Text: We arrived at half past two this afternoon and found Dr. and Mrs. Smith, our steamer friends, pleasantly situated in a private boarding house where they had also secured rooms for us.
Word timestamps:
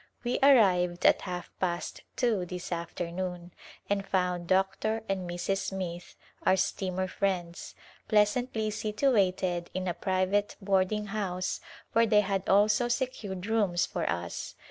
We 0.23 0.39
arrived 0.41 1.05
at 1.05 1.21
half 1.21 1.51
past 1.59 2.01
two 2.15 2.43
this 2.47 2.71
afternoon 2.71 3.53
and 3.87 4.03
found 4.03 4.47
Dr. 4.47 5.03
and 5.07 5.29
Mrs. 5.29 5.59
Smith, 5.59 6.15
our 6.41 6.57
steamer 6.57 7.07
friends, 7.07 7.75
pleasantly 8.07 8.71
situated 8.71 9.69
in 9.75 9.87
a 9.87 9.93
private 9.93 10.55
boarding 10.59 11.05
house 11.13 11.61
where 11.93 12.07
they 12.07 12.21
had 12.21 12.49
also 12.49 12.87
secured 12.87 13.45
rooms 13.45 13.85
for 13.85 14.09
us. 14.09 14.55